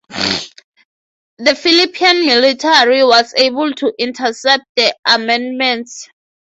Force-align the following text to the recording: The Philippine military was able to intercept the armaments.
The 1.37 1.53
Philippine 1.55 2.25
military 2.25 3.03
was 3.03 3.35
able 3.37 3.71
to 3.73 3.93
intercept 3.99 4.63
the 4.75 4.95
armaments. 5.05 6.09